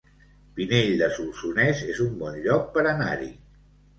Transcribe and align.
Pinell 0.53 0.93
de 1.01 1.09
Solsonès 1.17 1.83
es 1.95 2.01
un 2.07 2.17
bon 2.23 2.39
lloc 2.47 2.65
per 2.79 2.87
anar-hi 2.95 3.31